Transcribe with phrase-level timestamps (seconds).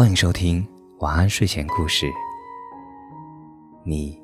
[0.00, 0.66] 欢迎收听
[1.00, 2.10] 晚安睡前故事。
[3.84, 4.18] 你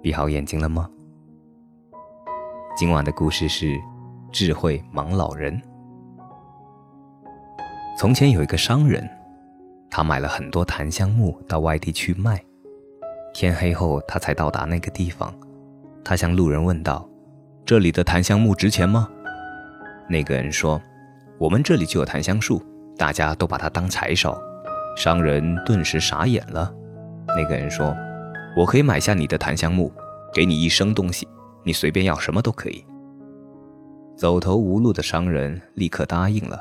[0.00, 0.88] 闭好眼睛了吗？
[2.74, 3.78] 今晚的故事是
[4.32, 5.60] 智慧盲老人。
[7.98, 9.06] 从前有一个商人，
[9.90, 12.42] 他买了很多檀香木到外地去卖。
[13.34, 15.30] 天黑后，他才到达那个地方。
[16.02, 17.06] 他向路人问道
[17.66, 19.06] ：“这里的檀香木值钱吗？”
[20.08, 20.80] 那个人说
[21.36, 22.62] ：“我们这里就有檀香树，
[22.96, 24.34] 大家都把它当柴烧。”
[24.96, 26.72] 商人顿时傻眼了。
[27.36, 27.96] 那个人说
[28.56, 29.92] ：“我可以买下你的檀香木，
[30.34, 31.26] 给你一升东西，
[31.64, 32.84] 你随便要什么都可以。”
[34.16, 36.60] 走投无路的商人立刻答应了。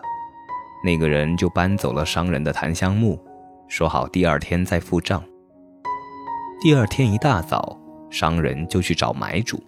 [0.84, 3.20] 那个人就搬走了商人的檀香木，
[3.68, 5.22] 说好第二天再付账。
[6.62, 7.78] 第二天一大早，
[8.09, 9.62] 商人就去找买主。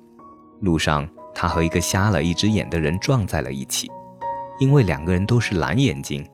[0.62, 3.92] 路上，他和一个瞎了一只眼的人撞在了一起，
[4.60, 6.26] 因为两个人都是蓝眼睛。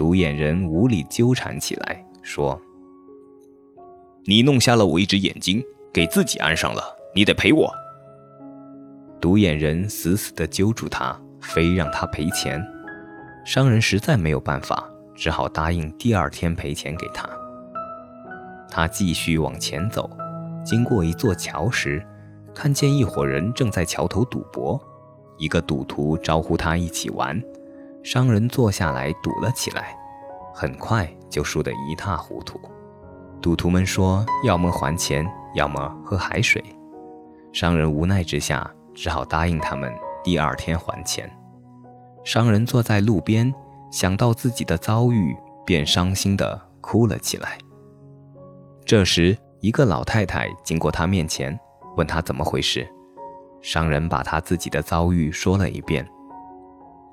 [0.00, 2.58] 独眼人无理纠缠起来，说
[4.24, 6.82] ：“你弄瞎了我一只眼睛，给自己安上了，
[7.14, 7.70] 你得赔我。”
[9.20, 12.66] 独眼人死死地揪住他，非让他赔钱。
[13.44, 17.28] 商人实在没有办法，只好答应第二天赔钱给他。
[18.70, 20.08] 他继续往前走，
[20.64, 22.02] 经过一座桥时，
[22.54, 24.80] 看见一伙人正在桥头赌博，
[25.36, 27.38] 一个赌徒招呼他一起玩。
[28.02, 29.96] 商人坐下来赌了起来，
[30.54, 32.58] 很快就输得一塌糊涂。
[33.42, 36.62] 赌徒们说：“要么还钱，要么喝海水。”
[37.52, 39.92] 商人无奈之下，只好答应他们
[40.24, 41.30] 第二天还钱。
[42.24, 43.52] 商人坐在路边，
[43.90, 47.58] 想到自己的遭遇，便伤心地哭了起来。
[48.84, 51.58] 这时，一个老太太经过他面前，
[51.96, 52.88] 问他怎么回事。
[53.60, 56.06] 商人把他自己的遭遇说了一遍。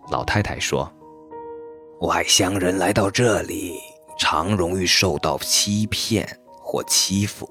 [0.09, 0.89] 老太太说
[2.01, 3.77] ：“外乡人来到这里，
[4.17, 6.25] 常容易受到欺骗
[6.61, 7.49] 或欺负。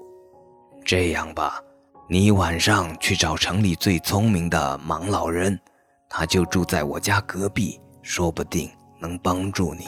[0.83, 1.61] 这样吧，
[2.09, 5.59] 你晚上去找城里最聪明的盲老人，
[6.09, 8.67] 他就住在我家隔壁，说不定
[8.99, 9.85] 能帮助你。”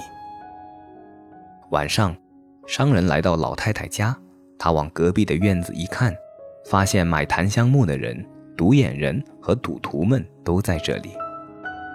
[1.71, 2.15] 晚上，
[2.67, 4.15] 商人来到老太太家，
[4.59, 6.15] 他往隔壁的院子一看，
[6.65, 8.23] 发现买檀香木的人、
[8.55, 11.11] 独眼人和赌徒们都在这里。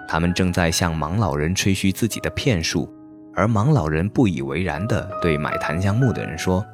[0.07, 2.91] 他们正在向盲老人吹嘘自己的骗术，
[3.33, 6.65] 而盲老人不以为然地对买檀香木的人说：“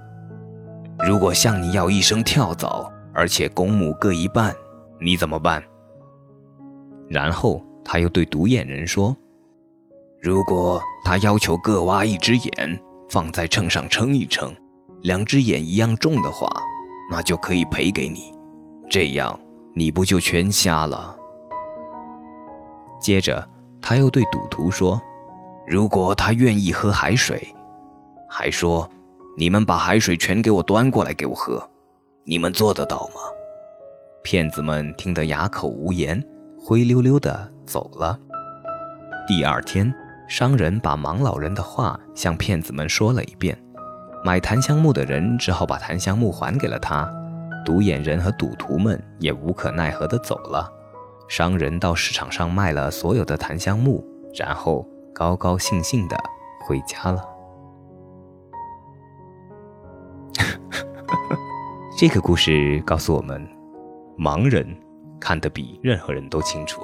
[1.06, 4.54] 如果向你要一声跳蚤，而且公母各一半，
[5.00, 5.64] 你怎么办？”
[7.10, 9.16] 然后他又对独眼人说
[10.22, 14.54] ：“如果他要求各挖一只眼，放在秤上称一称，
[15.02, 16.48] 两只眼一样重的话，
[17.10, 18.32] 那就可以赔给你，
[18.90, 19.38] 这样
[19.74, 21.18] 你不就全瞎了？”
[23.02, 23.46] 接着，
[23.82, 25.02] 他又对赌徒说
[25.68, 27.54] ：“如果他愿意喝海水，
[28.30, 28.88] 还说
[29.36, 31.68] 你们把海水全给我端过来给我喝，
[32.24, 33.22] 你们做得到吗？”
[34.24, 36.24] 骗子们听得哑口无言，
[36.60, 38.18] 灰溜溜的走了。
[39.28, 39.92] 第二天，
[40.28, 43.58] 商人把盲老人的话向骗子们说了一遍，
[44.24, 47.12] 买檀香木的人只好把檀香木还给了他，
[47.66, 50.72] 独眼人和赌徒们也无可奈何的走了。
[51.32, 54.04] 商人到市场上卖了所有的檀香木，
[54.38, 56.18] 然后高高兴兴的
[56.60, 57.26] 回家了。
[61.98, 63.48] 这个故事告诉我们，
[64.18, 64.78] 盲人
[65.22, 66.82] 看得比任何人都清楚。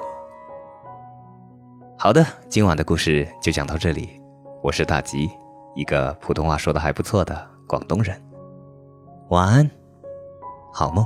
[1.99, 4.21] 好的，今晚的故事就讲到这里。
[4.63, 5.29] 我是大吉，
[5.75, 8.15] 一个普通话说的还不错的广东人。
[9.27, 9.69] 晚安，
[10.71, 11.05] 好梦。